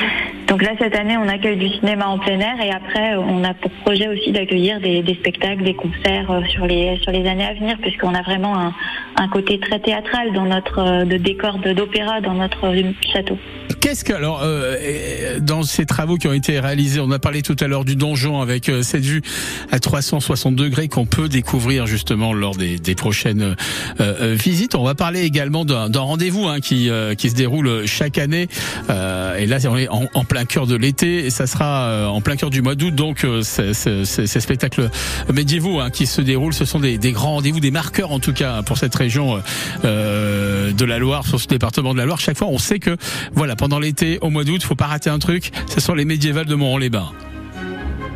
[0.48, 3.54] Donc là, cette année, on accueille du cinéma en plein air et après, on a
[3.54, 8.14] pour projet aussi d'accueillir des, spectacles, des concerts euh, sur les années à venir, puisqu'on
[8.14, 8.74] a vraiment
[9.16, 13.38] un, côté très théâtral dans notre euh, décor d'opéra dans notre euh, château.
[13.82, 17.42] Qu'est-ce que alors euh, euh, dans ces travaux qui ont été réalisés, on a parlé
[17.42, 19.24] tout à l'heure du donjon avec euh, cette vue
[19.72, 23.56] à 360 degrés qu'on peut découvrir justement lors des, des prochaines euh,
[24.00, 24.76] euh, visites.
[24.76, 28.48] On va parler également d'un rendez-vous hein, qui qui se déroule chaque année.
[28.90, 32.50] Et là, on est en, plein cœur de l'été et ça sera en plein cœur
[32.52, 32.94] du mois d'août.
[32.94, 34.90] Donc, c'est- ces spectacles
[35.34, 38.34] médiévaux hein, qui se déroulent, ce sont des, des grands rendez-vous, des marqueurs en tout
[38.34, 39.42] cas pour cette région
[39.84, 42.20] de la Loire, sur ce département de la Loire.
[42.20, 42.96] Chaque fois, on sait que
[43.34, 45.52] voilà, pendant l'été, au mois d'août, faut pas rater un truc.
[45.68, 47.12] Ce sont les médiévales de Montron-les-Bains.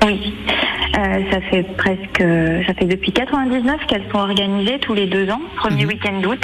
[0.05, 0.33] Oui.
[0.97, 2.23] Euh, ça fait presque,
[2.67, 6.39] ça fait depuis 99 qu'elles sont organisées tous les deux ans, premier week-end d'août.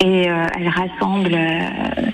[0.00, 2.10] Et euh, elles rassemblent euh,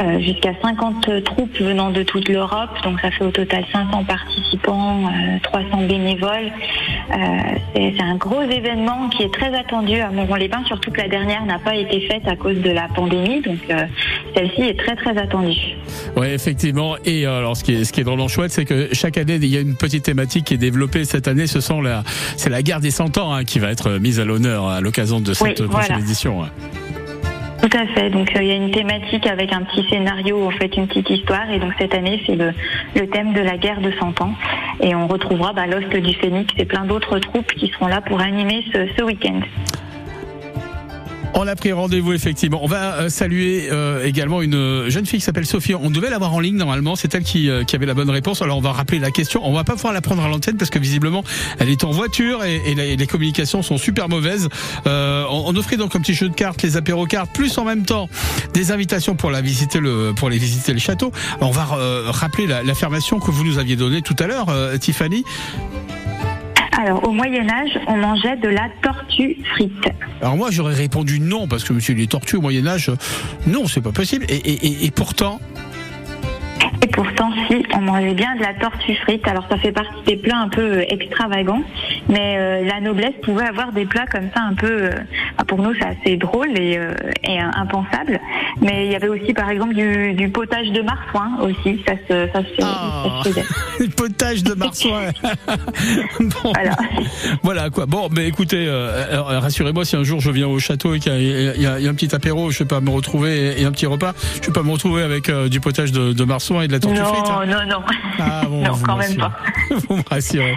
[0.00, 2.70] euh, jusqu'à 50 troupes venant de toute l'Europe.
[2.84, 6.50] Donc ça fait au total 500 participants, euh, 300 bénévoles.
[7.10, 7.16] Euh,
[7.74, 11.58] c'est un gros événement qui est très attendu à Montron-les-Bains, surtout que la dernière n'a
[11.58, 13.40] pas été faite à cause de la pandémie.
[13.42, 13.84] Donc euh,
[14.34, 15.76] celle-ci est très très attendue.
[16.16, 16.96] Oui, effectivement.
[17.04, 19.36] Et euh, alors, ce qui est, ce qui est drôlement chouette, c'est que chaque année,
[19.36, 21.04] il y a une petite thématique qui est développée.
[21.04, 22.02] Cette année, ce sont la,
[22.36, 25.20] c'est la guerre des cent ans hein, qui va être mise à l'honneur à l'occasion
[25.20, 26.02] de cette Oui, prochaine voilà.
[26.02, 26.42] édition.
[27.60, 28.10] Tout à fait.
[28.10, 31.10] Donc euh, il y a une thématique avec un petit scénario, en fait une petite
[31.10, 31.50] histoire.
[31.50, 32.52] Et donc cette année, c'est le,
[33.06, 34.34] thème de la guerre de 100 ans.
[34.80, 38.64] Et on retrouvera bah, du Phénix et plein d'autres troupes qui seront là pour animer
[38.72, 39.40] ce week-end.
[41.36, 42.60] On a pris rendez-vous effectivement.
[42.62, 45.74] On va euh, saluer euh, également une euh, jeune fille qui s'appelle Sophie.
[45.74, 46.94] On devait l'avoir en ligne normalement.
[46.94, 48.40] C'est elle qui, avait la bonne réponse.
[48.40, 49.40] Alors on va rappeler la question.
[49.44, 51.24] On va pas pouvoir la prendre à l'antenne parce que visiblement
[51.58, 54.48] elle est en voiture et, les communications sont super mauvaises.
[54.86, 58.08] On, offrait donc un petit jeu de cartes, les apéros cartes, plus en même temps
[58.52, 61.12] des invitations pour la visiter le les visiter le château.
[61.40, 61.64] On va
[62.10, 64.46] rappeler la- l'affirmation que vous nous aviez donnée tout à l'heure,
[64.80, 65.24] Tiffany.
[66.76, 69.88] Alors au Moyen Âge, on mangeait de la tortue frite.
[70.20, 72.96] Alors moi j'aurais répondu non parce que monsieur les tortues au Moyen Âge, euh,
[73.46, 74.26] non c'est pas possible.
[74.28, 75.40] Et, et pourtant.
[76.84, 79.26] Et pourtant, si, on mangeait bien de la tortue frite.
[79.26, 81.62] Alors, ça fait partie des plats un peu euh, extravagants,
[82.10, 84.66] mais euh, la noblesse pouvait avoir des plats comme ça un peu.
[84.70, 84.90] euh,
[85.38, 86.92] ah, pour nous, c'est assez drôle et, euh,
[87.26, 88.20] et impensable.
[88.60, 91.80] Mais il y avait aussi, par exemple, du, du potage de marsouin aussi.
[91.88, 93.44] Ça se, ça se, ça se faisait.
[93.80, 95.04] Le potage de marsouin.
[96.20, 96.52] bon,
[97.42, 97.70] voilà.
[97.70, 97.86] quoi.
[97.86, 98.68] Bon, mais écoutez,
[99.10, 101.94] rassurez-moi, si un jour je viens au château et qu'il y, a- y y un
[101.94, 104.12] petit apéro, je vais pas me retrouver et un petit repas,
[104.42, 106.98] je vais pas me retrouver avec du potage de, de marsouin et de la tortue
[106.98, 107.24] Non, frite.
[107.28, 107.46] hein.
[107.46, 107.82] non, non.
[108.18, 109.32] Ah, bon, non, vous quand me même pas.
[109.88, 110.54] Vous me rassurez.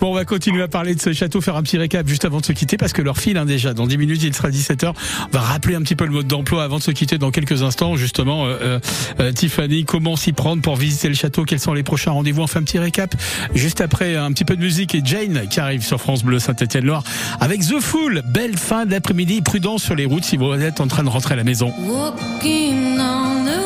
[0.00, 2.40] Bon, on va continuer à parler de ce château, faire un petit récap juste avant
[2.40, 3.74] de se quitter parce que leur file hein, déjà.
[3.74, 4.88] Dans 10 minutes, il sera 17h.
[4.88, 7.62] On va rappeler un petit peu le mode d'emploi avant de se quitter dans quelques
[7.62, 7.96] instants.
[7.96, 8.80] Justement, euh, euh,
[9.20, 12.46] euh, Tiffany, comment s'y prendre pour visiter le château Quels sont les prochains rendez-vous On
[12.46, 13.14] fait un petit récap
[13.54, 17.02] juste après un petit peu de musique et Jane qui arrive sur France Bleu Saint-Étienne-Loire
[17.40, 18.22] avec The Fool.
[18.26, 19.42] Belle fin d'après-midi.
[19.42, 21.72] Prudence sur les routes si vous êtes en train de rentrer à la maison.
[21.80, 23.63] Walking on the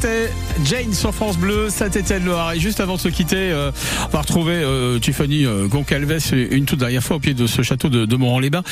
[0.00, 0.30] c'était
[0.64, 2.52] Jane sur France Bleu, Saint-Étienne-Loire.
[2.54, 3.70] Et juste avant de se quitter, euh,
[4.06, 7.60] on va retrouver euh, Tiffany euh, Goncalves une toute dernière fois au pied de ce
[7.60, 8.62] château de, de Moran-les-Bains.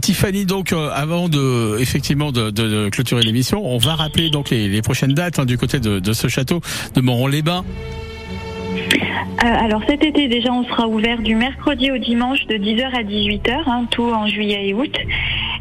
[0.00, 5.38] Tiffany, donc, avant de effectivement de, clôturer l'émission, on va rappeler donc les, prochaines dates
[5.38, 6.60] hein, du côté de, ce château
[6.94, 7.64] de Moran-les-Bains.
[9.40, 13.50] Alors cet été déjà on sera ouvert du mercredi au dimanche de 10h à 18h,
[13.66, 14.96] hein, tout en juillet et août.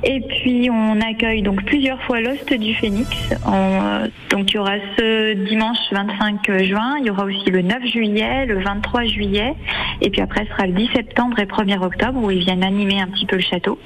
[0.03, 3.09] Et puis on accueille donc plusieurs fois l'Ost du Phénix.
[3.31, 7.85] Euh, donc il y aura ce dimanche 25 juin, il y aura aussi le 9
[7.85, 9.53] juillet, le 23 juillet,
[10.01, 12.99] et puis après ce sera le 10 septembre et 1er octobre où ils viennent animer
[12.99, 13.79] un petit peu le château.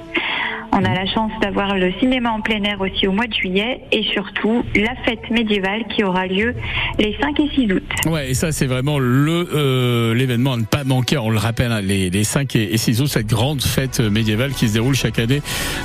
[0.73, 3.81] On a la chance d'avoir le cinéma en plein air aussi au mois de juillet
[3.91, 6.55] et surtout la fête médiévale qui aura lieu
[6.97, 7.83] les 5 et 6 août.
[8.05, 11.17] Ouais, et ça c'est vraiment le euh, l'événement à ne pas manquer.
[11.17, 14.69] On le rappelle, hein, les, les 5 et 6 août, cette grande fête médiévale qui
[14.69, 15.41] se déroule chaque année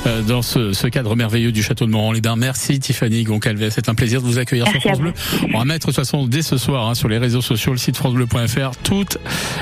[0.07, 2.37] euh, dans ce, ce cadre merveilleux du château de Moran-les-Bains.
[2.37, 5.12] Merci Tiffany Goncalves, c'est un plaisir de vous accueillir Merci sur France Bleu.
[5.55, 7.79] On va mettre de toute façon dès ce soir hein, sur les réseaux sociaux, le
[7.79, 9.19] site francebleu.fr, toutes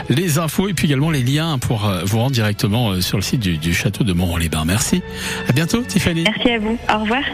[0.08, 3.22] les infos et puis également les liens pour euh, vous rendre directement euh, sur le
[3.22, 4.64] site du, du château de Moran-les-Bains.
[4.64, 5.02] Merci.
[5.48, 6.24] À bientôt Tiffany.
[6.24, 6.78] Merci à vous.
[6.94, 7.24] Au revoir.